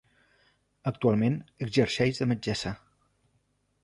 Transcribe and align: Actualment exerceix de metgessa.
Actualment 0.91 1.37
exerceix 1.65 2.21
de 2.21 2.27
metgessa. 2.31 2.73